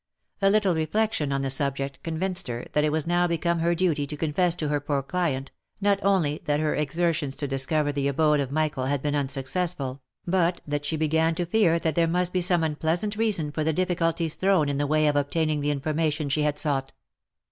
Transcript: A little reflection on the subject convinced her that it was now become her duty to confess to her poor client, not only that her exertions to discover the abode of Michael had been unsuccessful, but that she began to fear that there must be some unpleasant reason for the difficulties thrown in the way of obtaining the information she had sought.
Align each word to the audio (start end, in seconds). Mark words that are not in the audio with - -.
A 0.41 0.49
little 0.49 0.73
reflection 0.73 1.31
on 1.31 1.43
the 1.43 1.51
subject 1.51 2.01
convinced 2.01 2.47
her 2.47 2.65
that 2.73 2.83
it 2.83 2.91
was 2.91 3.05
now 3.05 3.27
become 3.27 3.59
her 3.59 3.75
duty 3.75 4.07
to 4.07 4.17
confess 4.17 4.55
to 4.55 4.67
her 4.67 4.79
poor 4.79 5.03
client, 5.03 5.51
not 5.79 5.99
only 6.01 6.41
that 6.45 6.59
her 6.59 6.73
exertions 6.73 7.35
to 7.35 7.47
discover 7.47 7.91
the 7.91 8.07
abode 8.07 8.39
of 8.39 8.51
Michael 8.51 8.85
had 8.85 9.03
been 9.03 9.13
unsuccessful, 9.15 10.01
but 10.25 10.59
that 10.65 10.85
she 10.85 10.97
began 10.97 11.35
to 11.35 11.45
fear 11.45 11.77
that 11.77 11.93
there 11.93 12.07
must 12.07 12.33
be 12.33 12.41
some 12.41 12.63
unpleasant 12.63 13.15
reason 13.15 13.51
for 13.51 13.63
the 13.63 13.73
difficulties 13.73 14.33
thrown 14.33 14.69
in 14.69 14.79
the 14.79 14.87
way 14.87 15.05
of 15.05 15.15
obtaining 15.15 15.59
the 15.59 15.69
information 15.69 16.29
she 16.29 16.41
had 16.41 16.57
sought. 16.57 16.93